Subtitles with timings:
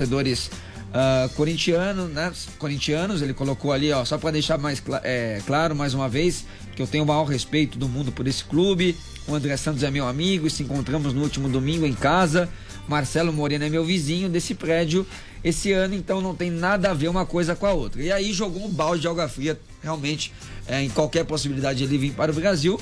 [0.00, 0.50] Torcedores
[0.94, 2.32] uh, corintianos, né?
[2.58, 6.46] Corintianos, ele colocou ali, ó, só para deixar mais cl é, claro mais uma vez,
[6.74, 8.96] que eu tenho o maior respeito do mundo por esse clube.
[9.28, 12.48] O André Santos é meu amigo e se encontramos no último domingo em casa.
[12.88, 15.06] Marcelo Moreno é meu vizinho desse prédio.
[15.44, 18.02] Esse ano, então, não tem nada a ver uma coisa com a outra.
[18.02, 20.32] E aí jogou um balde de água fria, realmente,
[20.66, 22.80] é, em qualquer possibilidade de ele vir para o Brasil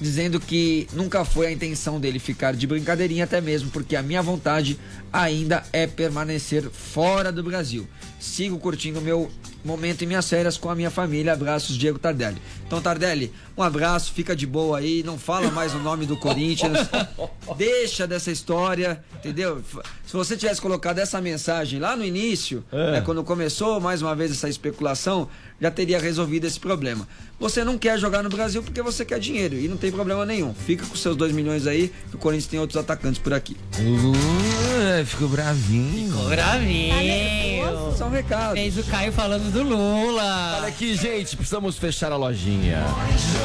[0.00, 4.22] dizendo que nunca foi a intenção dele ficar de brincadeirinha, até mesmo porque a minha
[4.22, 4.78] vontade
[5.12, 7.86] ainda é permanecer fora do Brasil.
[8.18, 9.30] Sigo curtindo meu
[9.64, 11.32] momento em minhas férias com a minha família.
[11.32, 12.40] Abraços, Diego Tardelli.
[12.66, 16.88] Então, Tardelli, um abraço, fica de boa aí, não fala mais o nome do Corinthians,
[17.56, 19.62] deixa dessa história, entendeu?
[20.06, 22.92] Se você tivesse colocado essa mensagem lá no início, é.
[22.92, 25.28] né, quando começou mais uma vez essa especulação,
[25.60, 27.06] já teria resolvido esse problema.
[27.38, 30.52] Você não quer jogar no Brasil porque você quer dinheiro e não tem problema nenhum.
[30.54, 33.56] Fica com seus dois milhões aí, que o Corinthians tem outros atacantes por aqui.
[33.78, 36.10] Uh, ficou bravinho.
[36.10, 37.94] Ficou bravinho.
[37.96, 38.54] Só um recado.
[38.54, 40.56] Fez o Caio falando do Lula.
[40.58, 42.84] Olha aqui, gente, precisamos fechar a lojinha.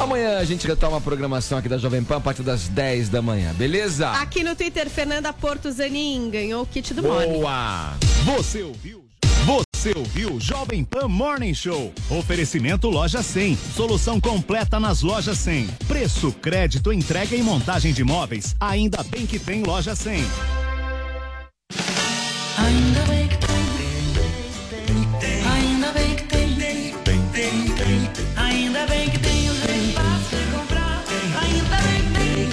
[0.00, 3.22] Amanhã a gente retoma a programação aqui da Jovem Pan a partir das 10 da
[3.22, 4.10] manhã, beleza?
[4.10, 7.94] Aqui no Twitter, Fernanda Porto Zanin ganhou o kit do Boa!
[8.24, 9.04] Você ouviu?
[9.84, 11.92] Você ouviu Jovem Pan Morning Show.
[12.08, 13.54] Oferecimento Loja 100.
[13.76, 15.66] Solução completa nas lojas 100.
[15.86, 18.56] Preço, crédito, entrega e montagem de móveis.
[18.58, 20.24] Ainda bem que tem Loja 100.
[22.56, 23.56] Ainda bem que tem.
[25.52, 26.54] Ainda bem que tem.
[27.04, 28.10] Tem, tem, tem.
[28.36, 31.04] Ainda bem que tem o jeito fácil de comprar.
[31.42, 32.48] Ainda bem que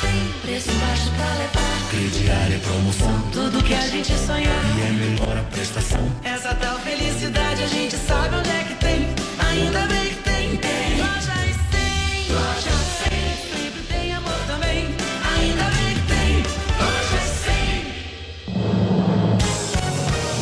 [0.00, 0.32] tem.
[0.40, 1.88] Preço baixo pra levar.
[1.90, 3.20] Crediário é promoção.
[3.32, 4.78] Tudo que a gente sonhar.
[4.78, 5.31] E é melhor
[5.72, 6.00] a prestação.
[6.22, 9.08] Essa tal felicidade a gente sabe onde é que tem.
[9.38, 10.56] Ainda bem que tem.
[10.58, 10.98] tem.
[10.98, 11.32] Loja
[11.70, 12.32] 100.
[12.34, 12.70] Loja
[13.08, 13.62] 100.
[13.62, 14.86] Sempre tem amor também.
[15.38, 16.36] Ainda bem que tem.
[16.78, 17.20] Loja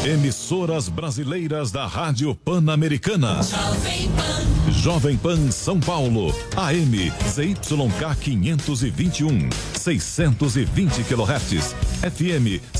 [0.05, 0.13] 100.
[0.15, 3.43] Emissoras brasileiras da Rádio Pan-Americana.
[3.43, 4.73] Jovem Pan.
[4.73, 6.35] Jovem Pan São Paulo.
[6.57, 9.49] AM ZYK 521.
[9.75, 11.75] 620 kHz.
[12.01, 12.80] FM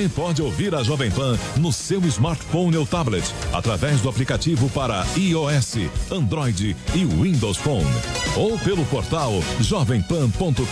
[0.09, 3.23] pode ouvir a Jovem Pan no seu smartphone ou tablet
[3.53, 5.77] através do aplicativo para iOS,
[6.11, 7.85] Android e Windows Phone
[8.35, 10.63] ou pelo portal jovempan.com.br.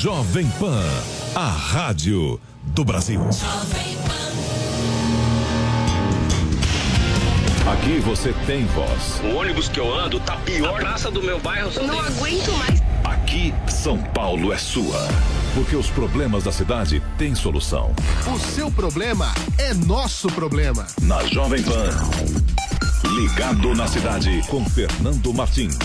[0.00, 0.84] Jovem Pan,
[1.34, 3.20] a rádio do Brasil.
[7.66, 9.20] Aqui você tem voz.
[9.22, 10.76] O ônibus que eu ando tá pior.
[10.76, 12.82] A praça do meu bairro Não aguento mais.
[13.04, 15.06] Aqui, São Paulo é sua.
[15.54, 17.94] Porque os problemas da cidade têm solução.
[18.32, 20.86] O seu problema é nosso problema.
[21.02, 21.90] Na Jovem Pan.
[23.16, 25.76] Ligado na cidade com Fernando Martins.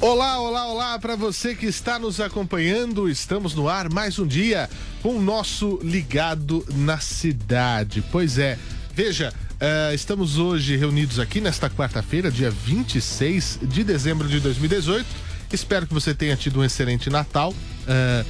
[0.00, 3.08] Olá, olá, olá para você que está nos acompanhando.
[3.08, 4.68] Estamos no ar mais um dia
[5.00, 8.02] com o nosso Ligado na Cidade.
[8.10, 8.58] Pois é,
[8.92, 15.06] veja, eh, estamos hoje reunidos aqui nesta quarta-feira, dia 26 de dezembro de 2018.
[15.52, 17.54] Espero que você tenha tido um excelente Natal.
[17.86, 18.24] Eh,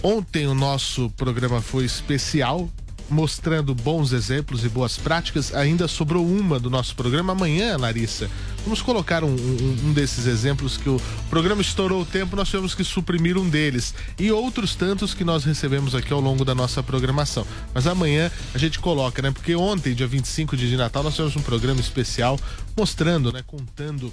[0.00, 2.70] ontem o nosso programa foi especial,
[3.08, 5.52] mostrando bons exemplos e boas práticas.
[5.52, 7.32] Ainda sobrou uma do nosso programa.
[7.32, 8.30] Amanhã, Larissa,
[8.64, 12.74] vamos colocar um, um- um desses exemplos que o programa estourou o tempo, nós tivemos
[12.74, 13.94] que suprimir um deles.
[14.18, 17.46] E outros tantos que nós recebemos aqui ao longo da nossa programação.
[17.74, 19.30] Mas amanhã a gente coloca, né?
[19.30, 22.38] Porque ontem, dia 25 de Natal, nós tivemos um programa especial
[22.76, 23.42] mostrando, né?
[23.46, 24.12] Contando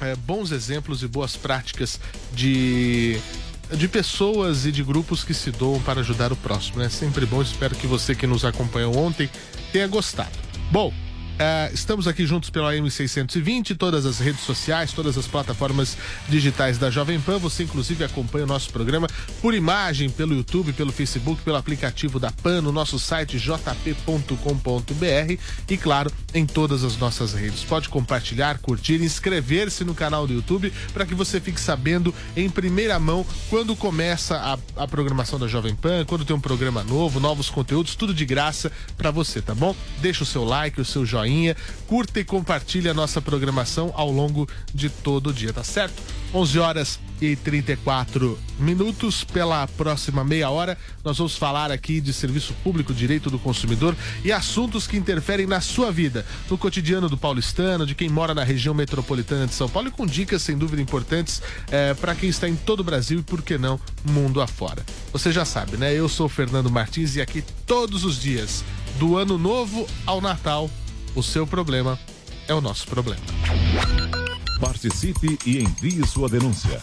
[0.00, 2.00] é, bons exemplos e boas práticas
[2.34, 3.18] de
[3.76, 6.80] de pessoas e de grupos que se doam para ajudar o próximo.
[6.80, 7.42] É sempre bom.
[7.42, 9.28] Espero que você que nos acompanhou ontem
[9.72, 10.30] tenha gostado.
[10.70, 10.92] Bom,
[11.38, 15.94] Ah, estamos aqui juntos pela M620, todas as redes sociais, todas as plataformas
[16.30, 17.38] digitais da Jovem Pan.
[17.38, 19.06] Você, inclusive, acompanha o nosso programa
[19.42, 24.34] por imagem, pelo YouTube, pelo Facebook, pelo aplicativo da Pan, no nosso site jp.com.br
[25.68, 27.62] e, claro, em todas as nossas redes.
[27.64, 32.98] Pode compartilhar, curtir, inscrever-se no canal do YouTube para que você fique sabendo em primeira
[32.98, 37.50] mão quando começa a, a programação da Jovem Pan, quando tem um programa novo, novos
[37.50, 39.76] conteúdos, tudo de graça para você, tá bom?
[40.00, 41.25] Deixa o seu like, o seu joinha,
[41.86, 46.02] curta e compartilhe a nossa programação ao longo de todo o dia, tá certo?
[46.34, 49.24] 11 horas e 34 minutos.
[49.24, 54.32] Pela próxima meia hora, nós vamos falar aqui de serviço público, direito do consumidor e
[54.32, 58.74] assuntos que interferem na sua vida, no cotidiano do paulistano, de quem mora na região
[58.74, 62.56] metropolitana de São Paulo e com dicas sem dúvida importantes eh, para quem está em
[62.56, 64.84] todo o Brasil e, por que não, mundo afora.
[65.12, 65.94] Você já sabe, né?
[65.94, 68.64] Eu sou o Fernando Martins e aqui todos os dias,
[68.98, 70.70] do ano novo ao Natal,
[71.16, 71.98] o seu problema
[72.46, 73.22] é o nosso problema.
[74.60, 76.82] Participe e envie sua denúncia.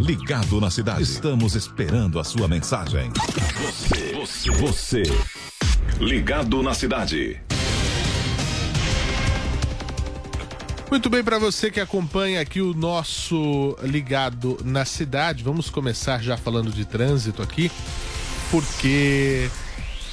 [0.00, 1.02] Ligado na Cidade.
[1.02, 3.12] Estamos esperando a sua mensagem.
[3.60, 5.02] Você, você, você.
[6.00, 7.38] Ligado na Cidade.
[10.90, 16.38] Muito bem, para você que acompanha aqui o nosso Ligado na Cidade, vamos começar já
[16.38, 17.70] falando de trânsito aqui,
[18.50, 19.50] porque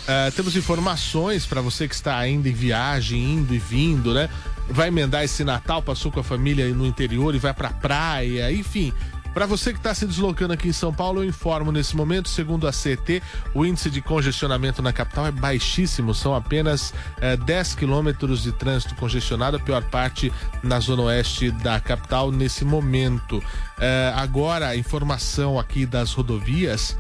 [0.05, 4.29] ah, temos informações para você que está ainda em viagem, indo e vindo, né?
[4.69, 8.93] Vai emendar esse Natal, passou com a família no interior e vai para praia, enfim.
[9.37, 12.67] Para você que está se deslocando aqui em São Paulo, eu informo nesse momento, segundo
[12.67, 13.21] a CT,
[13.53, 16.91] o índice de congestionamento na capital é baixíssimo, são apenas
[17.21, 22.65] eh, 10 quilômetros de trânsito congestionado, a pior parte na zona oeste da capital nesse
[22.65, 23.39] momento.
[23.79, 26.97] Eh, agora, informação aqui das rodovias.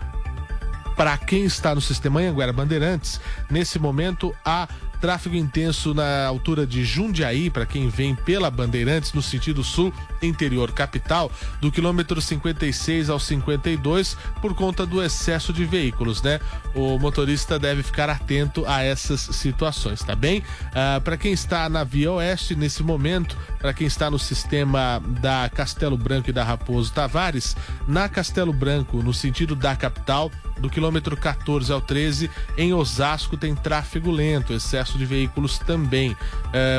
[0.95, 3.19] Para quem está no sistema Anhanguera Bandeirantes,
[3.49, 4.67] nesse momento há
[4.99, 10.71] tráfego intenso na altura de Jundiaí, para quem vem pela Bandeirantes no sentido sul, interior
[10.71, 16.39] capital, do quilômetro 56 ao 52, por conta do excesso de veículos, né?
[16.73, 20.43] O motorista deve ficar atento a essas situações, tá bem?
[20.73, 25.49] Ah, para quem está na Via Oeste, nesse momento, para quem está no sistema da
[25.53, 27.55] Castelo Branco e da Raposo Tavares,
[27.87, 33.55] na Castelo Branco, no sentido da capital, do quilômetro 14 ao 13, em Osasco tem
[33.55, 36.15] tráfego lento, excesso de veículos também.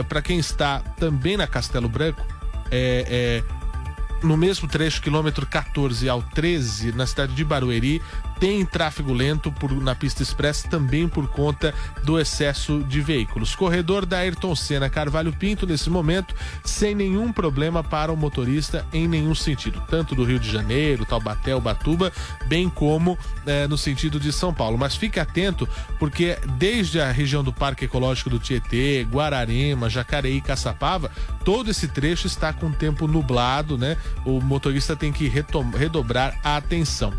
[0.09, 2.25] para quem está também na Castelo Branco,
[2.71, 8.03] é, é, no mesmo trecho, quilômetro 14 ao 13, na cidade de Barueri,
[8.39, 11.75] tem tráfego lento por, na pista express também por conta
[12.05, 13.55] do excesso de veículos.
[13.55, 19.09] Corredor da Ayrton Senna Carvalho Pinto, nesse momento, sem nenhum problema para o motorista em
[19.09, 22.13] nenhum sentido, tanto do Rio de Janeiro, Taubaté, Ubatuba,
[22.47, 24.79] bem como eh, no sentido de São Paulo.
[24.79, 25.69] Mas fique atento,
[25.99, 31.11] porque desde a região do Parque Ecológico do Tietê, Guararema, Jacareí Caçapava,
[31.45, 33.97] todo esse trecho está com tempo nublado, né?
[34.25, 37.13] O motorista tem que redobrar a atenção.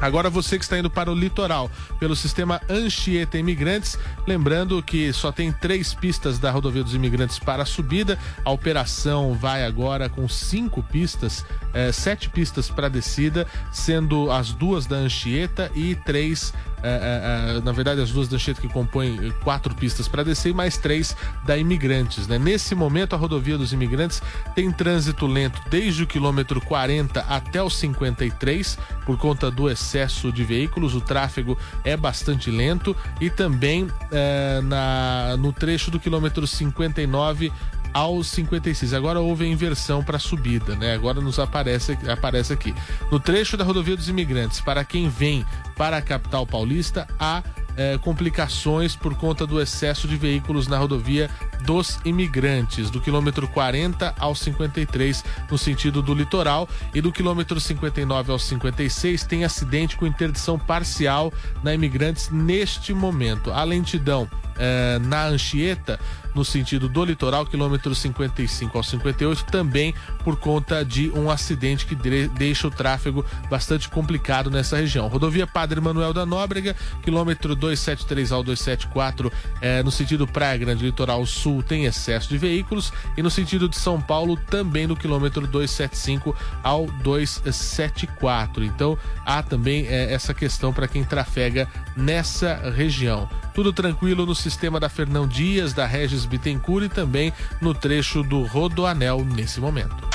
[0.00, 5.30] Agora você que está indo para o litoral pelo sistema Anchieta Imigrantes, lembrando que só
[5.30, 8.18] tem três pistas da rodovia dos imigrantes para a subida.
[8.44, 14.86] A operação vai agora com cinco pistas, eh, sete pistas para descida, sendo as duas
[14.86, 16.52] da Anchieta e três
[16.84, 20.50] é, é, é, na verdade, as duas Anchieta que compõem eh, quatro pistas para descer
[20.50, 22.26] e mais três da Imigrantes.
[22.28, 22.38] Né?
[22.38, 24.20] Nesse momento, a rodovia dos Imigrantes
[24.54, 30.44] tem trânsito lento desde o quilômetro 40 até o 53, por conta do excesso de
[30.44, 30.94] veículos.
[30.94, 37.50] O tráfego é bastante lento e também eh, na, no trecho do quilômetro 59
[37.94, 38.92] aos 56.
[38.92, 40.94] Agora houve a inversão para subida, né?
[40.94, 42.74] Agora nos aparece, aparece aqui.
[43.10, 45.46] No trecho da rodovia dos imigrantes, para quem vem
[45.76, 47.42] para a capital paulista, há
[47.76, 51.28] eh, complicações por conta do excesso de veículos na rodovia
[51.64, 58.30] dos imigrantes, do quilômetro 40 ao 53, no sentido do litoral, e do quilômetro 59
[58.30, 61.32] ao 56 tem acidente com interdição parcial
[61.62, 63.52] na imigrantes neste momento.
[63.52, 65.98] A lentidão eh, na Anchieta,
[66.34, 71.94] no sentido do litoral, quilômetro 55 ao 58, também por conta de um acidente que
[71.94, 75.06] de- deixa o tráfego bastante complicado nessa região.
[75.08, 81.24] Rodovia Padre Manuel da Nóbrega, quilômetro 273 ao 274, eh, no sentido Praia Grande, litoral
[81.26, 86.34] sul, tem excesso de veículos, e no sentido de São Paulo, também no quilômetro 275
[86.62, 88.64] ao 274.
[88.64, 93.28] Então, há também eh, essa questão para quem trafega nessa região.
[93.54, 98.42] Tudo tranquilo no sistema da Fernão Dias, da Regis Bittencourt e também no trecho do
[98.42, 100.08] Rodoanel nesse momento.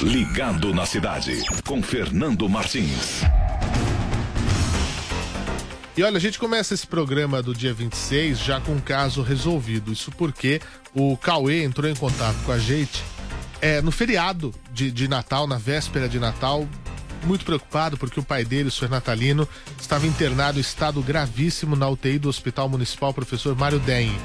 [0.00, 3.22] Ligado na cidade, com Fernando Martins.
[5.96, 9.92] E olha, a gente começa esse programa do dia 26 já com um caso resolvido.
[9.92, 10.60] Isso porque
[10.92, 13.02] o Cauê entrou em contato com a gente
[13.64, 16.68] é, no feriado de, de Natal, na véspera de Natal,
[17.24, 19.48] muito preocupado porque o pai dele, o senhor Natalino,
[19.80, 24.18] estava internado em estado gravíssimo na UTI do Hospital Municipal Professor Mário Dengue.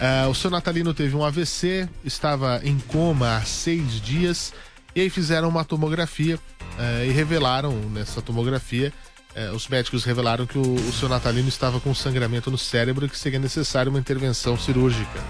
[0.00, 4.52] É, o seu Natalino teve um AVC, estava em coma há seis dias,
[4.94, 6.38] e aí fizeram uma tomografia
[6.78, 8.92] é, e revelaram nessa tomografia,
[9.34, 13.08] é, os médicos revelaram que o, o seu Natalino estava com sangramento no cérebro e
[13.08, 15.20] que seria necessária uma intervenção cirúrgica.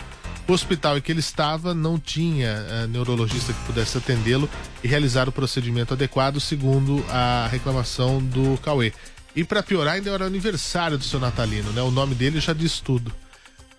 [0.47, 4.51] O hospital em que ele estava não tinha eh, neurologista que pudesse atendê-lo
[4.83, 8.93] e realizar o procedimento adequado, segundo a reclamação do Cauê.
[9.35, 11.81] E para piorar, ainda era o aniversário do seu Natalino, né?
[11.81, 13.13] O nome dele já diz tudo.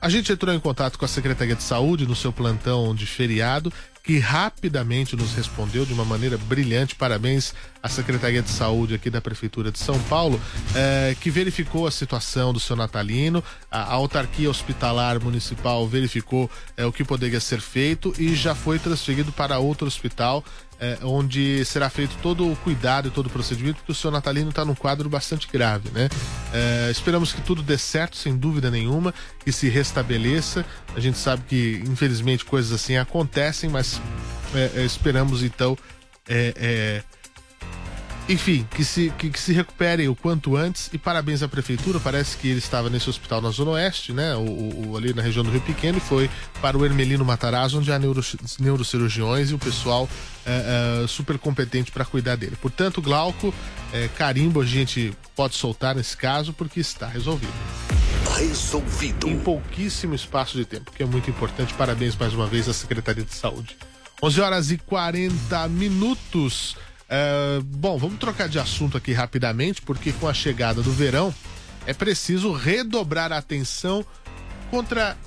[0.01, 3.71] A gente entrou em contato com a Secretaria de Saúde no seu plantão de feriado,
[4.03, 6.93] que rapidamente nos respondeu de uma maneira brilhante.
[6.93, 10.39] Parabéns à Secretaria de Saúde aqui da Prefeitura de São Paulo,
[10.75, 13.41] eh, que verificou a situação do seu Natalino.
[13.71, 18.77] A, a autarquia hospitalar municipal verificou eh, o que poderia ser feito e já foi
[18.77, 20.43] transferido para outro hospital.
[20.83, 24.49] eh, onde será feito todo o cuidado e todo o procedimento, porque o seu Natalino
[24.49, 26.09] está num quadro bastante grave, né?
[26.91, 30.65] Esperamos que tudo dê certo, sem dúvida nenhuma, que se restabeleça.
[30.95, 33.92] A gente sabe que, infelizmente, coisas assim acontecem, mas
[34.55, 35.77] eh, eh, esperamos então.
[36.27, 37.03] eh, eh,
[38.29, 41.99] enfim, que se, que, que se recupere o quanto antes e parabéns à prefeitura.
[41.99, 44.33] Parece que ele estava nesse hospital na Zona Oeste, né?
[44.35, 46.29] O- o- ali na região do Rio Pequeno, e foi
[46.61, 48.23] para o Hermelino Matarazzo, onde há neuro,
[48.59, 50.07] neurocirurgiões e o pessoal
[50.45, 52.55] é, é, super competente para cuidar dele.
[52.61, 53.53] Portanto, Glauco,
[53.91, 57.51] é, carimbo a gente pode soltar nesse caso porque está resolvido.
[58.43, 59.29] Resolvido.
[59.29, 61.73] Em pouquíssimo espaço de tempo, que é muito importante.
[61.75, 63.77] Parabéns mais uma vez à Secretaria de Saúde.
[64.21, 66.75] 11 horas e 40 minutos.
[67.07, 71.33] É, bom, vamos trocar de assunto aqui rapidamente, porque com a chegada do verão
[71.87, 74.05] é preciso redobrar a atenção
[74.69, 75.17] contra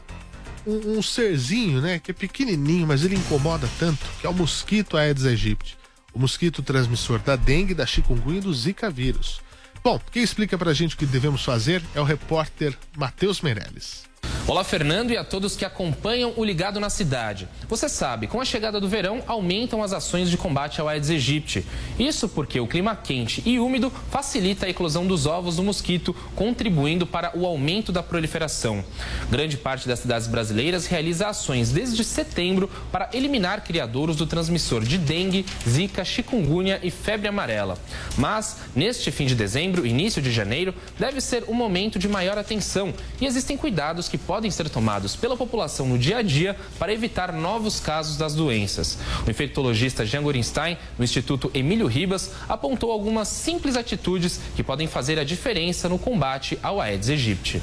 [0.66, 1.98] um, um serzinho, né?
[1.98, 5.78] Que é pequenininho, mas ele incomoda tanto, que é o mosquito Aedes aegypti.
[6.12, 9.40] O mosquito transmissor da dengue, da chikungunya e do zika vírus.
[9.86, 14.02] Bom, quem explica pra gente o que devemos fazer é o repórter Matheus Meirelles.
[14.48, 17.48] Olá, Fernando, e a todos que acompanham o Ligado na Cidade.
[17.68, 21.66] Você sabe, com a chegada do verão, aumentam as ações de combate ao Aedes aegypti.
[21.98, 27.04] Isso porque o clima quente e úmido facilita a eclosão dos ovos do mosquito, contribuindo
[27.04, 28.84] para o aumento da proliferação.
[29.28, 34.96] Grande parte das cidades brasileiras realiza ações desde setembro para eliminar criadouros do transmissor de
[34.96, 37.76] dengue, zika, chikungunya e febre amarela.
[38.16, 42.94] Mas, neste fim de dezembro início de janeiro, deve ser um momento de maior atenção
[43.20, 47.32] e existem cuidados que podem ser tomados pela população no dia a dia para evitar
[47.32, 48.98] novos casos das doenças.
[49.26, 55.18] O infectologista Jean Gorenstein, no Instituto Emílio Ribas, apontou algumas simples atitudes que podem fazer
[55.18, 57.60] a diferença no combate ao Aedes aegypti.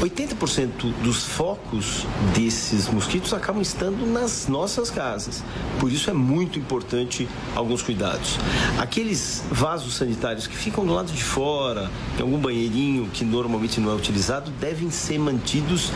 [0.00, 5.42] 80% dos focos desses mosquitos acabam estando nas nossas casas.
[5.80, 8.38] Por isso é muito importante alguns cuidados.
[8.78, 13.92] Aqueles vasos sanitários que ficam do lado de fora, em algum banheirinho que normalmente não
[13.92, 15.90] é utilizado, devem ser mantidos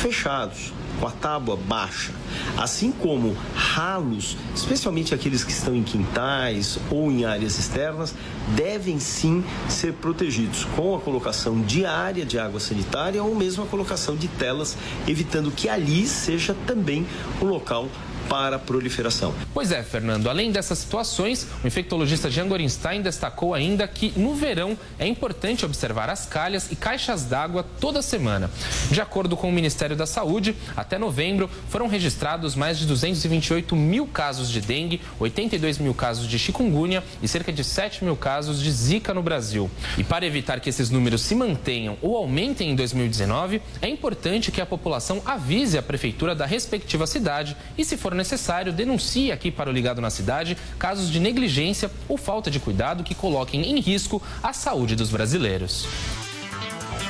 [0.00, 2.12] fechados com a tábua baixa,
[2.56, 8.14] assim como ralos, especialmente aqueles que estão em quintais ou em áreas externas,
[8.54, 14.16] devem sim ser protegidos com a colocação diária de água sanitária ou mesmo a colocação
[14.16, 17.06] de telas, evitando que ali seja também
[17.40, 17.88] o local
[18.28, 19.34] para a proliferação.
[19.52, 20.28] Pois é, Fernando.
[20.28, 26.10] Além dessas situações, o infectologista Jean Gorenstein destacou ainda que no verão é importante observar
[26.10, 28.50] as calhas e caixas d'água toda semana.
[28.90, 34.06] De acordo com o Ministério da Saúde, até novembro foram registrados mais de 228 mil
[34.06, 38.70] casos de dengue, 82 mil casos de chikungunya e cerca de 7 mil casos de
[38.70, 39.70] zika no Brasil.
[39.98, 44.60] E para evitar que esses números se mantenham ou aumentem em 2019, é importante que
[44.60, 49.68] a população avise a prefeitura da respectiva cidade e, se for necessário, denuncie aqui para
[49.70, 54.22] o Ligado na Cidade casos de negligência ou falta de cuidado que coloquem em risco
[54.42, 55.86] a saúde dos brasileiros.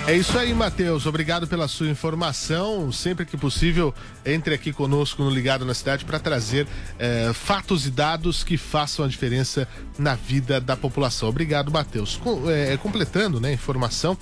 [0.06, 1.06] É isso aí, Matheus.
[1.06, 2.92] Obrigado pela sua informação.
[2.92, 3.94] Sempre que possível,
[4.24, 6.66] entre aqui conosco no Ligado na Cidade para trazer
[6.98, 9.66] eh, fatos e dados que façam a diferença
[9.98, 11.30] na vida da população.
[11.30, 12.16] Obrigado, Matheus.
[12.22, 14.14] Com- eh, completando né, a informação.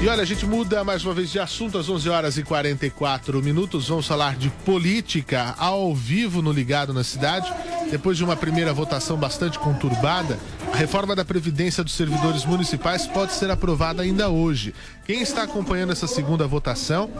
[0.02, 3.42] E olha, a gente muda mais uma vez de assunto às 11 horas e 44
[3.42, 3.88] minutos.
[3.88, 7.52] Vamos falar de política ao vivo no Ligado na Cidade.
[7.90, 10.38] Depois de uma primeira votação bastante conturbada,
[10.72, 14.72] a reforma da Previdência dos servidores municipais pode ser aprovada ainda hoje.
[15.04, 17.10] Quem está acompanhando essa segunda votação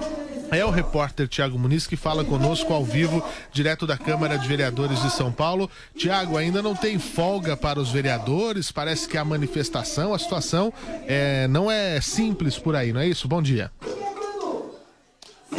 [0.51, 3.23] é o repórter Tiago Muniz que fala conosco ao vivo,
[3.53, 5.69] direto da Câmara de Vereadores de São Paulo.
[5.97, 10.73] Tiago, ainda não tem folga para os vereadores, parece que a manifestação, a situação
[11.07, 13.27] é, não é simples por aí, não é isso?
[13.27, 13.73] Bom dia.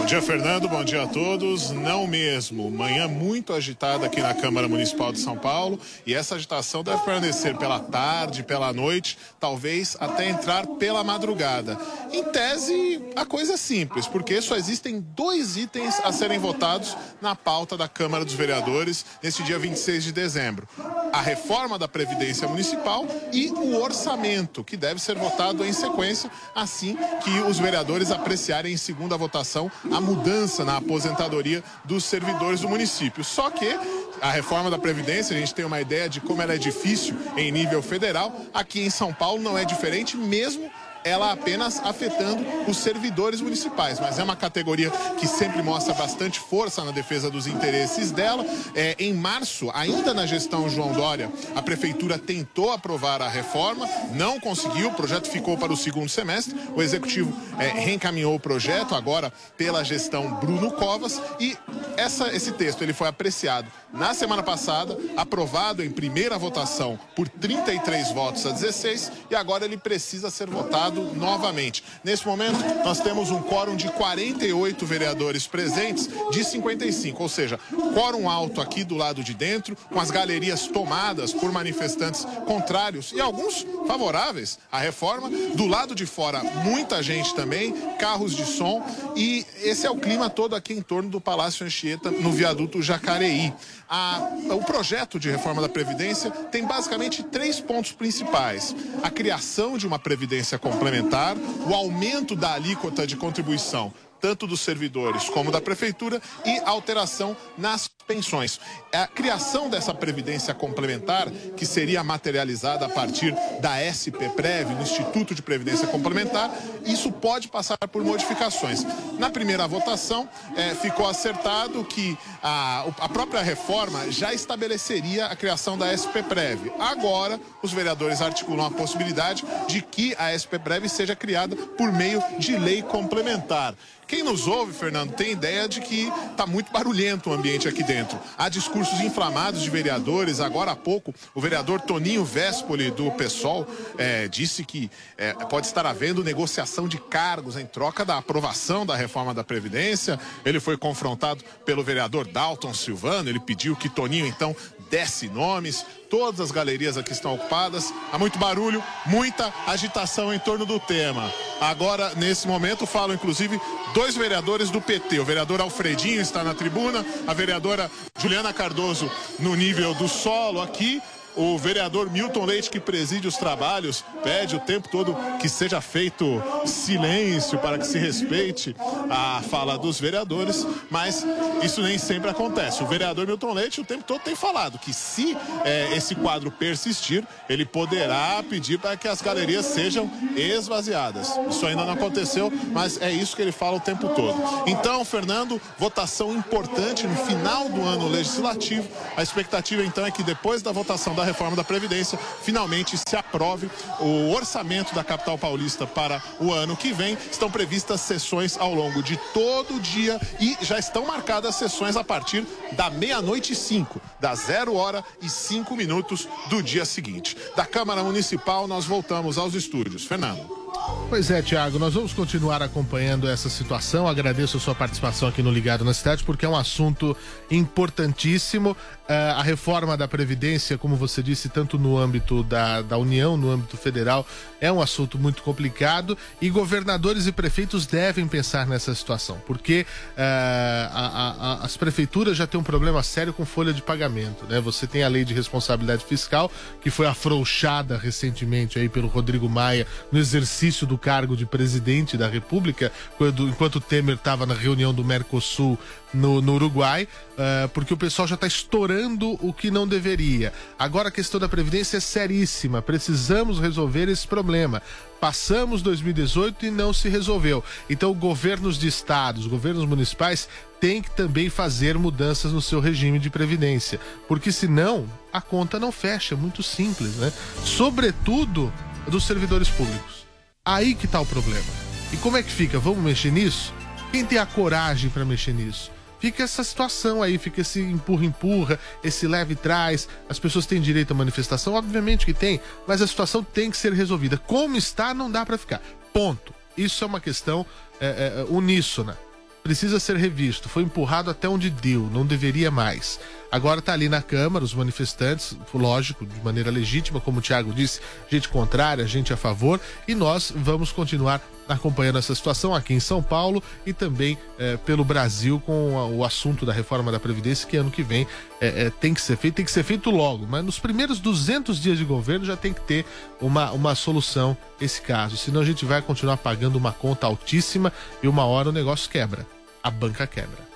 [0.01, 0.67] Bom dia, Fernando.
[0.67, 1.69] Bom dia a todos.
[1.69, 2.71] Não mesmo.
[2.71, 7.55] Manhã muito agitada aqui na Câmara Municipal de São Paulo e essa agitação deve permanecer
[7.55, 11.77] pela tarde, pela noite, talvez até entrar pela madrugada.
[12.11, 17.35] Em tese, a coisa é simples, porque só existem dois itens a serem votados na
[17.35, 20.67] pauta da Câmara dos Vereadores nesse dia 26 de dezembro:
[21.13, 26.97] a reforma da Previdência Municipal e o orçamento, que deve ser votado em sequência assim
[27.23, 33.23] que os vereadores apreciarem em segunda votação a mudança na aposentadoria dos servidores do município.
[33.23, 33.77] Só que
[34.21, 37.51] a reforma da Previdência, a gente tem uma ideia de como ela é difícil em
[37.51, 38.35] nível federal.
[38.53, 40.71] Aqui em São Paulo não é diferente, mesmo
[41.03, 46.83] ela apenas afetando os servidores municipais, mas é uma categoria que sempre mostra bastante força
[46.83, 48.45] na defesa dos interesses dela.
[48.75, 54.39] É, em março, ainda na gestão João Dória, a prefeitura tentou aprovar a reforma, não
[54.39, 56.55] conseguiu, o projeto ficou para o segundo semestre.
[56.75, 61.57] O executivo é, reencaminhou o projeto agora pela gestão Bruno Covas e
[61.97, 68.11] essa, esse texto ele foi apreciado na semana passada, aprovado em primeira votação por 33
[68.11, 71.83] votos a 16 e agora ele precisa ser votado novamente.
[72.03, 77.59] Nesse momento, nós temos um quórum de 48 vereadores presentes de 55, ou seja,
[77.93, 83.19] quórum alto aqui do lado de dentro, com as galerias tomadas por manifestantes contrários e
[83.21, 85.29] alguns favoráveis à reforma.
[85.55, 88.83] Do lado de fora, muita gente também, carros de som
[89.15, 93.53] e esse é o clima todo aqui em torno do Palácio Anchieta, no viaduto Jacareí.
[93.89, 98.73] A- o projeto de reforma da Previdência tem basicamente três pontos principais:
[99.03, 101.37] a criação de uma Previdência complementar,
[101.69, 107.89] o aumento da alíquota de contribuição tanto dos servidores como da prefeitura e alteração nas
[108.11, 108.59] pensões.
[108.93, 115.41] A criação dessa previdência complementar, que seria materializada a partir da SPPrev, no Instituto de
[115.41, 116.51] Previdência Complementar,
[116.85, 118.85] isso pode passar por modificações.
[119.17, 125.77] Na primeira votação, eh, ficou acertado que a, a própria reforma já estabeleceria a criação
[125.77, 126.73] da SPPrev.
[126.79, 132.57] Agora, os vereadores articulam a possibilidade de que a SPPrev seja criada por meio de
[132.57, 133.73] lei complementar.
[134.11, 138.00] Quem nos ouve, Fernando, tem ideia de que está muito barulhento o ambiente aqui dentro.
[138.37, 140.39] Há discursos inflamados de vereadores.
[140.39, 145.85] Agora há pouco, o vereador Toninho Véspoli, do PSOL, eh, disse que eh, pode estar
[145.85, 150.19] havendo negociação de cargos em troca da aprovação da reforma da Previdência.
[150.45, 153.29] Ele foi confrontado pelo vereador Dalton Silvano.
[153.29, 154.55] Ele pediu que Toninho, então,
[154.91, 155.85] desse nomes.
[156.09, 157.93] Todas as galerias aqui estão ocupadas.
[158.11, 161.33] Há muito barulho, muita agitação em torno do tema.
[161.61, 163.59] Agora, nesse momento, falam inclusive
[163.93, 165.19] dois vereadores do PT.
[165.19, 171.01] O vereador Alfredinho está na tribuna, a vereadora Juliana Cardoso no nível do solo aqui.
[171.35, 176.41] O vereador Milton Leite, que preside os trabalhos, pede o tempo todo que seja feito
[176.65, 178.75] silêncio para que se respeite
[179.09, 181.25] a fala dos vereadores, mas
[181.63, 182.83] isso nem sempre acontece.
[182.83, 187.25] O vereador Milton Leite o tempo todo tem falado que se eh, esse quadro persistir,
[187.49, 191.31] ele poderá pedir para que as galerias sejam esvaziadas.
[191.49, 194.41] Isso ainda não aconteceu, mas é isso que ele fala o tempo todo.
[194.67, 198.87] Então, Fernando, votação importante no final do ano legislativo.
[199.15, 203.69] A expectativa então é que depois da votação da reforma da Previdência, finalmente se aprove
[203.99, 207.17] o orçamento da capital paulista para o ano que vem.
[207.31, 212.03] Estão previstas sessões ao longo de todo o dia e já estão marcadas sessões a
[212.03, 217.37] partir da meia-noite e cinco, da zero hora e cinco minutos do dia seguinte.
[217.55, 220.05] Da Câmara Municipal, nós voltamos aos estúdios.
[220.05, 220.61] Fernando.
[221.11, 224.07] Pois é, Tiago, nós vamos continuar acompanhando essa situação.
[224.07, 227.17] Agradeço a sua participação aqui no Ligado na Cidade, porque é um assunto
[227.51, 228.77] importantíssimo.
[229.09, 233.51] Ah, a reforma da Previdência, como você disse, tanto no âmbito da, da União, no
[233.51, 234.25] âmbito federal,
[234.61, 239.85] é um assunto muito complicado e governadores e prefeitos devem pensar nessa situação, porque
[240.17, 244.45] ah, a- a- as prefeituras já têm um problema sério com folha de pagamento.
[244.47, 244.61] Né?
[244.61, 246.49] Você tem a lei de responsabilidade fiscal,
[246.81, 252.27] que foi afrouxada recentemente aí pelo Rodrigo Maia no exercício do cargo de presidente da
[252.27, 255.77] República, quando, enquanto Temer estava na reunião do Mercosul
[256.13, 260.53] no, no Uruguai, ah, porque o pessoal já está estourando o que não deveria.
[260.77, 264.81] Agora a questão da Previdência é seríssima, precisamos resolver esse problema.
[265.19, 267.63] Passamos 2018 e não se resolveu.
[267.89, 270.47] Então, governos de estados, governos municipais
[270.79, 275.91] têm que também fazer mudanças no seu regime de previdência, porque senão a conta não
[275.91, 277.31] fecha, é muito simples, né?
[277.63, 278.73] Sobretudo
[279.07, 280.20] dos servidores públicos.
[280.63, 281.65] Aí que tá o problema.
[282.13, 282.77] E como é que fica?
[282.77, 283.73] Vamos mexer nisso?
[284.11, 285.91] Quem tem a coragem para mexer nisso?
[286.19, 290.07] Fica essa situação aí, fica esse empurra-empurra, esse leve traz.
[290.29, 291.73] As pessoas têm direito à manifestação?
[291.73, 294.37] Obviamente que tem, mas a situação tem que ser resolvida.
[294.37, 295.81] Como está, não dá para ficar.
[296.13, 296.53] Ponto.
[296.77, 297.65] Isso é uma questão
[297.99, 299.17] é, é, uníssona.
[299.63, 300.69] Precisa ser revisto.
[300.69, 303.19] Foi empurrado até onde deu, não deveria mais.
[303.51, 307.99] Agora está ali na Câmara, os manifestantes, lógico, de maneira legítima, como o Tiago disse,
[308.29, 313.21] gente contrária, gente a favor, e nós vamos continuar acompanhando essa situação aqui em São
[313.21, 317.75] Paulo e também eh, pelo Brasil com a- o assunto da reforma da Previdência, que
[317.77, 318.25] ano que vem
[318.61, 321.79] eh, eh, tem que ser feito, tem que ser feito logo, mas nos primeiros 200
[321.81, 323.05] dias de governo já tem que ter
[323.39, 327.91] uma, uma solução esse caso, senão a gente vai continuar pagando uma conta altíssima
[328.23, 329.45] e uma hora o negócio quebra,
[329.83, 330.70] a banca quebra.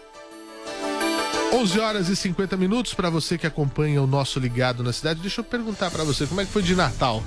[1.56, 5.22] 11 horas e 50 minutos para você que acompanha o nosso Ligado na Cidade.
[5.22, 7.24] Deixa eu perguntar para você, como é que foi de Natal?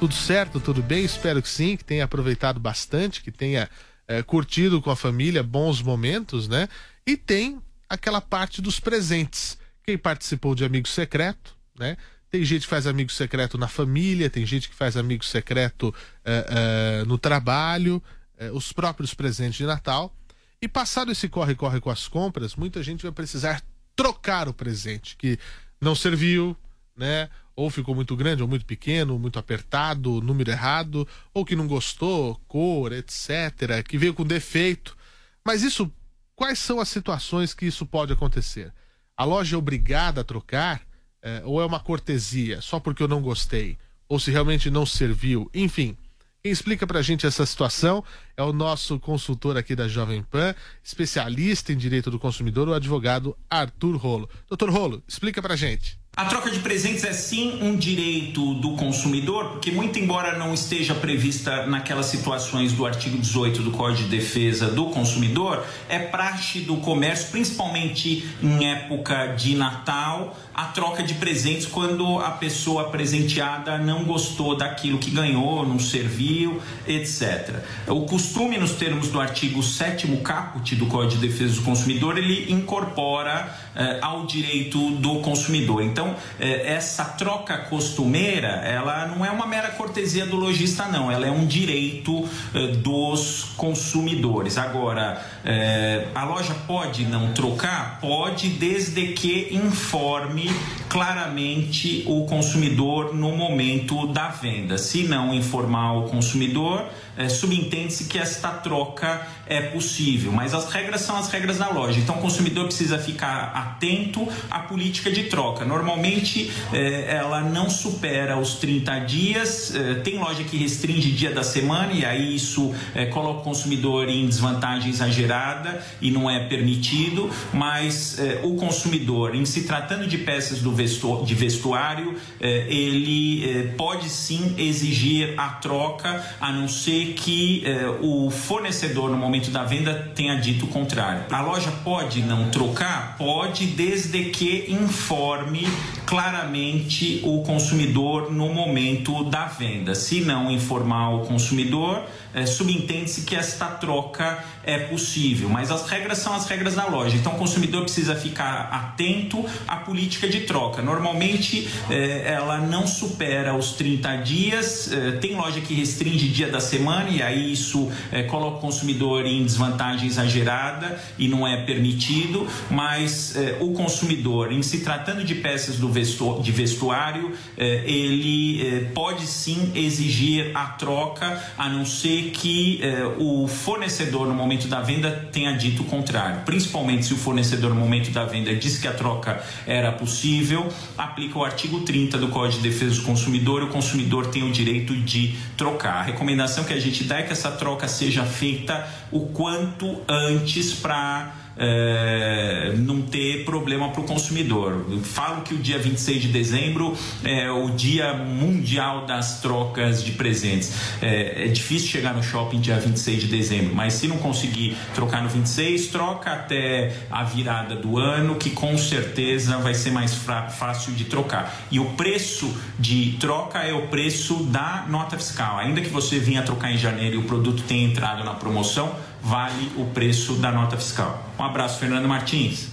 [0.00, 1.04] Tudo certo, tudo bem?
[1.04, 3.70] Espero que sim, que tenha aproveitado bastante, que tenha
[4.08, 6.68] eh, curtido com a família bons momentos, né?
[7.06, 9.56] E tem aquela parte dos presentes.
[9.84, 11.96] Quem participou de amigo secreto, né?
[12.32, 16.46] Tem gente que faz amigo secreto na família, tem gente que faz amigo secreto eh,
[16.50, 18.02] eh, no trabalho,
[18.38, 20.12] eh, os próprios presentes de Natal.
[20.60, 23.62] E passado esse corre-corre com as compras, muita gente vai precisar
[23.94, 25.38] trocar o presente que
[25.80, 26.56] não serviu,
[26.96, 27.30] né?
[27.54, 32.40] Ou ficou muito grande, ou muito pequeno, muito apertado, número errado, ou que não gostou,
[32.46, 34.96] cor, etc., que veio com defeito.
[35.44, 35.90] Mas isso,
[36.34, 38.72] quais são as situações que isso pode acontecer?
[39.16, 40.82] A loja é obrigada a trocar?
[41.20, 43.76] É, ou é uma cortesia, só porque eu não gostei?
[44.08, 45.50] Ou se realmente não serviu?
[45.52, 45.96] Enfim.
[46.40, 48.04] Quem explica pra gente essa situação
[48.36, 53.36] é o nosso consultor aqui da Jovem Pan, especialista em direito do consumidor, o advogado
[53.50, 54.30] Arthur Rolo.
[54.48, 55.98] Doutor Rolo, explica pra gente.
[56.18, 60.92] A troca de presentes é sim um direito do consumidor, porque, muito embora não esteja
[60.92, 66.78] prevista naquelas situações do artigo 18 do Código de Defesa do Consumidor, é praxe do
[66.78, 74.02] comércio, principalmente em época de Natal, a troca de presentes quando a pessoa presenteada não
[74.02, 77.62] gostou daquilo que ganhou, não serviu, etc.
[77.86, 82.52] O costume, nos termos do artigo 7 caput do Código de Defesa do Consumidor, ele
[82.52, 85.84] incorpora eh, ao direito do consumidor.
[85.84, 86.07] Então,
[86.38, 91.10] eh, essa troca costumeira, ela não é uma mera cortesia do lojista, não.
[91.10, 94.58] Ela é um direito eh, dos consumidores.
[94.58, 97.98] Agora, eh, a loja pode não trocar?
[98.00, 100.50] Pode, desde que informe
[100.88, 104.78] claramente o consumidor no momento da venda.
[104.78, 106.86] Se não informar o consumidor,
[107.18, 111.98] eh, subentende-se que esta troca é possível, mas as regras são as regras da loja.
[111.98, 115.64] Então o consumidor precisa ficar atento à política de troca.
[115.64, 121.42] Normalmente eh, ela não supera os 30 dias, eh, tem loja que restringe dia da
[121.42, 127.30] semana e aí isso eh, coloca o consumidor em desvantagem exagerada e não é permitido,
[127.52, 133.72] mas eh, o consumidor, em se tratando de peças do vestu- de vestuário, eh, ele
[133.76, 139.64] pode sim exigir a troca, a não ser que eh, o fornecedor, no momento da
[139.64, 141.24] venda, tenha dito o contrário.
[141.30, 143.16] A loja pode não trocar?
[143.16, 145.66] Pode, desde que informe
[146.06, 149.94] claramente o consumidor no momento da venda.
[149.94, 152.02] Se não informar o consumidor,
[152.34, 157.16] eh, subentende-se que esta troca é possível, mas as regras são as regras da loja.
[157.16, 160.80] Então o consumidor precisa ficar atento à política de troca.
[160.80, 166.60] Normalmente eh, ela não supera os 30 dias, eh, tem loja que restringe dia da
[166.60, 172.46] semana e aí isso eh, coloca o consumidor em desvantagem exagerada e não é permitido,
[172.70, 178.88] mas eh, o consumidor, em se tratando de peças do vestu- de vestuário, eh, ele
[178.94, 182.80] pode sim exigir a troca, a não ser que
[183.18, 186.42] o fornecedor, no momento da venda, tenha dito o contrário.
[186.44, 191.38] Principalmente se o fornecedor, no momento da venda, disse que a troca era possível, aplica
[191.38, 195.34] o artigo 30 do Código de Defesa do Consumidor o consumidor tem o direito de
[195.56, 195.98] trocar.
[195.98, 200.74] A recomendação que a gente dá é que essa troca seja feita o quanto antes
[200.74, 204.86] para é, não ter problema para o consumidor.
[205.02, 210.72] Falo que o dia 26 de dezembro é o dia mundial das trocas de presentes.
[211.02, 215.22] É, é difícil chegar no shopping dia 26 de dezembro, mas se não conseguir trocar
[215.22, 220.92] no 26, troca até a virada do ano, que com certeza vai ser mais fácil
[220.92, 221.66] de trocar.
[221.70, 225.58] E o preço de troca é o preço da nota fiscal.
[225.58, 229.70] Ainda que você vinha trocar em janeiro e o produto tenha entrado na promoção, vale
[229.76, 231.27] o preço da nota fiscal.
[231.38, 232.68] Um abraço, Fernando Martins.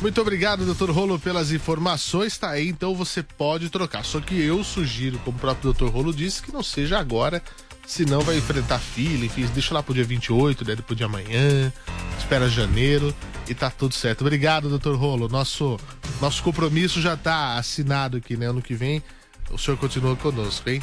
[0.00, 2.36] Muito obrigado, doutor Rolo, pelas informações.
[2.36, 4.04] Tá aí, então você pode trocar.
[4.04, 7.42] Só que eu sugiro, como o próprio doutor Rolo disse, que não seja agora,
[7.86, 11.72] senão vai enfrentar fila, enfim, deixa lá pro dia 28, né, depois de amanhã,
[12.18, 13.14] espera janeiro
[13.48, 14.22] e tá tudo certo.
[14.22, 15.28] Obrigado, doutor Rolo.
[15.28, 15.78] Nosso,
[16.20, 18.46] nosso compromisso já tá assinado aqui, né?
[18.46, 19.02] Ano que vem
[19.50, 20.82] o senhor continua conosco, hein?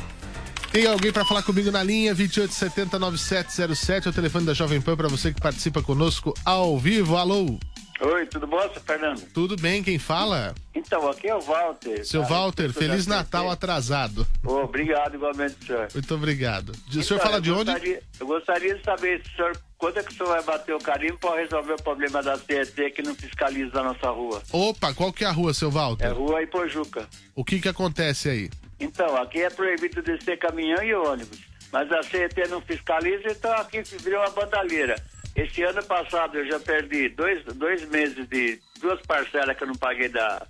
[0.72, 2.16] Tem alguém para falar comigo na linha?
[2.16, 7.18] 2870-9707 é o telefone da Jovem Pan para você que participa conosco ao vivo.
[7.18, 7.60] Alô?
[8.04, 9.22] Oi, tudo bom, seu Fernando?
[9.32, 10.56] Tudo bem, quem fala?
[10.74, 12.04] Então, aqui é o Walter.
[12.04, 12.30] Seu tá?
[12.30, 13.54] Walter, Feliz Natal CT.
[13.54, 14.26] atrasado.
[14.44, 15.88] Ô, obrigado igualmente, senhor.
[15.94, 16.70] Muito obrigado.
[16.72, 17.66] O senhor Então, fala de onde?
[17.72, 21.20] gostaria- eu gostaria de saber, senhor, quando é que o senhor vai bater o carimbo
[21.20, 24.42] para resolver o problema da CET que não fiscaliza a nossa rua?
[24.52, 26.06] Opa, qual que é a rua, seu Walter?
[26.06, 27.08] É rua Ipojuca.
[27.36, 28.50] O que que acontece aí?
[28.82, 31.40] Então, aqui é proibido descer caminhão e ônibus.
[31.72, 34.96] Mas a CET não fiscaliza, então aqui virou uma bandalheira.
[35.36, 39.76] Esse ano passado eu já perdi dois, dois meses de duas parcelas que eu não
[39.76, 40.46] paguei da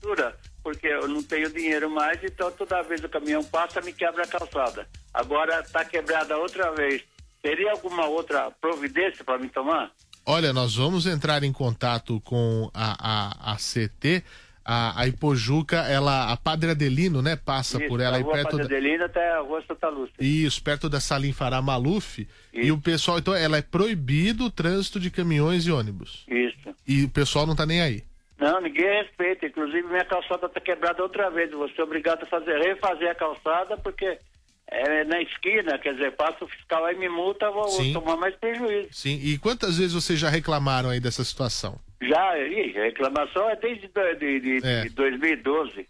[0.00, 4.22] cultura, porque eu não tenho dinheiro mais, então toda vez o caminhão passa, me quebra
[4.22, 4.86] a calçada.
[5.12, 7.02] Agora está quebrada outra vez.
[7.42, 9.90] Teria alguma outra providência para me tomar?
[10.24, 14.24] Olha, nós vamos entrar em contato com a, a, a CT.
[14.68, 17.36] A, a Ipojuca, ela, a Padre Adelino, né?
[17.36, 18.74] Passa Isso, por ela aí rua perto Padre da...
[18.74, 20.14] Adelino até a rua Santa Lúcia.
[20.18, 22.26] Isso, perto da Salim Fará Maluf.
[22.52, 26.24] E o pessoal, então, ela é proibido o trânsito de caminhões e ônibus.
[26.26, 26.74] Isso.
[26.84, 28.02] E o pessoal não tá nem aí.
[28.40, 29.46] Não, ninguém respeita.
[29.46, 31.50] Inclusive, minha calçada está quebrada outra vez.
[31.52, 34.18] Vou ser obrigado a fazer, refazer a calçada, porque
[34.68, 38.34] é na esquina, quer dizer, passa o fiscal aí, me multa, vou, vou tomar mais
[38.34, 38.88] prejuízo.
[38.90, 39.20] Sim.
[39.22, 41.78] E quantas vezes vocês já reclamaram aí dessa situação?
[42.02, 44.82] Já, ih, a reclamação é desde de, de, É.
[44.82, 45.86] de 2012.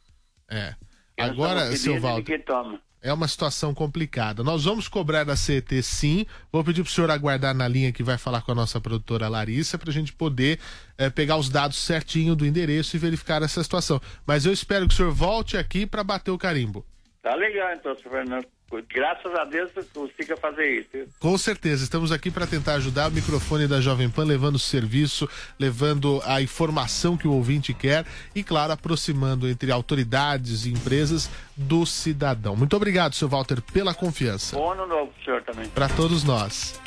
[0.50, 0.74] É.
[1.18, 2.80] Agora, seu e toma.
[3.02, 4.42] É uma situação complicada.
[4.42, 6.26] Nós vamos cobrar da CET sim.
[6.50, 9.78] Vou pedir pro senhor aguardar na linha que vai falar com a nossa produtora Larissa
[9.78, 10.58] pra gente poder
[10.98, 14.00] eh, pegar os dados certinho do endereço e verificar essa situação.
[14.26, 16.84] Mas eu espero que o senhor volte aqui pra bater o carimbo.
[17.22, 18.46] Tá legal, então, senhor Fernando.
[18.88, 21.08] Graças a Deus eu consiga fazer isso.
[21.20, 25.28] Com certeza, estamos aqui para tentar ajudar o microfone da Jovem Pan, levando o serviço,
[25.58, 31.86] levando a informação que o ouvinte quer e, claro, aproximando entre autoridades e empresas do
[31.86, 32.56] cidadão.
[32.56, 34.56] Muito obrigado, seu Walter, pela confiança.
[34.56, 35.68] Bom ano novo senhor também.
[35.68, 36.80] Para todos nós.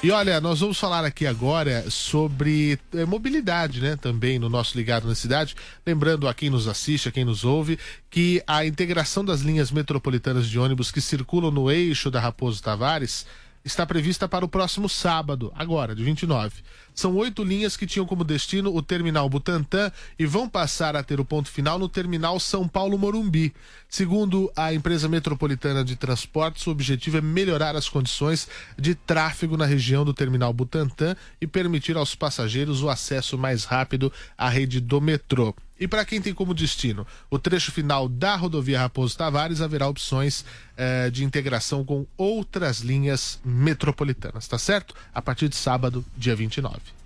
[0.00, 3.96] E olha, nós vamos falar aqui agora sobre eh, mobilidade, né?
[3.96, 5.56] Também no nosso Ligado na Cidade.
[5.84, 7.76] Lembrando a quem nos assiste, a quem nos ouve,
[8.08, 13.26] que a integração das linhas metropolitanas de ônibus que circulam no eixo da Raposo Tavares
[13.68, 16.62] está prevista para o próximo sábado, agora, de 29.
[16.94, 21.20] São oito linhas que tinham como destino o terminal Butantã e vão passar a ter
[21.20, 23.54] o ponto final no terminal São Paulo Morumbi.
[23.88, 29.66] Segundo a empresa metropolitana de transportes, o objetivo é melhorar as condições de tráfego na
[29.66, 35.00] região do terminal Butantã e permitir aos passageiros o acesso mais rápido à rede do
[35.00, 35.54] metrô.
[35.78, 40.44] E para quem tem como destino o trecho final da rodovia Raposo Tavares, haverá opções
[40.76, 44.94] eh, de integração com outras linhas metropolitanas, tá certo?
[45.14, 46.97] A partir de sábado, dia 29.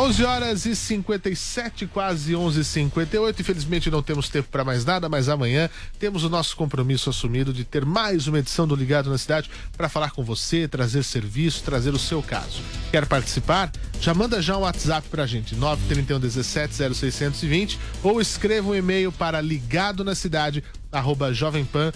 [0.00, 5.08] 11 horas e 57, quase 11 e 58 Infelizmente não temos tempo para mais nada,
[5.08, 9.18] mas amanhã temos o nosso compromisso assumido de ter mais uma edição do Ligado na
[9.18, 12.62] Cidade para falar com você, trazer serviço, trazer o seu caso.
[12.92, 13.72] Quer participar?
[14.00, 19.40] Já manda já um WhatsApp pra gente, 931 17 0620 ou escreva um e-mail para
[19.40, 21.92] ligado na cidade arroba jovempan.com.br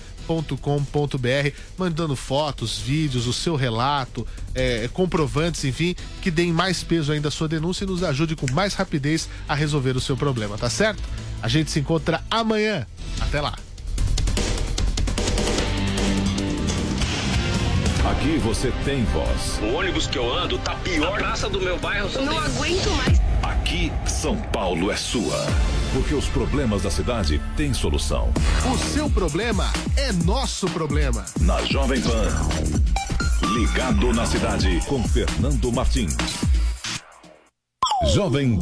[1.79, 7.31] mandando fotos, vídeos, o seu relato, é, comprovantes, enfim, que deem mais peso ainda à
[7.31, 11.03] sua denúncia e nos ajude com mais rapidez a resolver o seu problema, tá certo?
[11.43, 12.87] A gente se encontra amanhã.
[13.21, 13.57] Até lá.
[18.12, 19.59] Aqui você tem voz.
[19.62, 21.14] O ônibus que eu ando tá pior.
[21.18, 23.20] A praça do meu bairro só Não tem- aguento mais.
[23.42, 25.46] Aqui, São Paulo é sua.
[25.92, 28.31] Porque os problemas da cidade têm solução.
[28.72, 31.25] O seu problema é nosso problema.
[31.40, 32.29] Na Jovem Pan.
[33.55, 36.16] Ligado na cidade com Fernando Martins.
[38.12, 38.51] Jovem